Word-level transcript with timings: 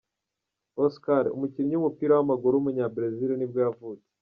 Oscar, 0.85 1.23
umukinnyi 1.35 1.73
w’umupira 1.75 2.11
w’amaguru 2.13 2.53
w’umunya-Brazil 2.55 3.29
nibwo 3.35 3.59
yavutse. 3.65 4.09